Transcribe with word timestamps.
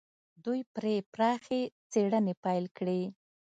دوی 0.43 0.61
پرې 0.75 0.95
پراخې 1.13 1.61
څېړنې 1.91 2.33
پيل 2.43 2.65
کړې. 2.77 3.01